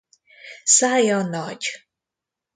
Szája 0.63 1.21
nagy. 1.21 1.69